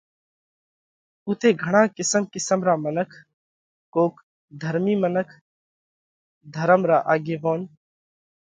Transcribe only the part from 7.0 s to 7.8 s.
آڳيوونَ،